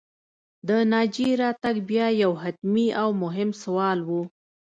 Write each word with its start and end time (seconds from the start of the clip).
د 0.67 0.69
ناجيې 0.91 1.31
راتګ 1.41 1.75
بیا 1.89 2.07
یو 2.23 2.31
حتمي 2.43 2.87
او 3.01 3.09
مهم 3.23 3.49
سوال 3.63 3.99
و 4.07 4.09